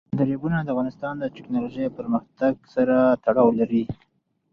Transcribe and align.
دریابونه 0.19 0.57
د 0.61 0.67
افغانستان 0.73 1.13
د 1.19 1.25
تکنالوژۍ 1.35 1.85
پرمختګ 1.97 2.53
سره 2.75 2.95
تړاو 3.23 3.47
لري. 3.59 3.83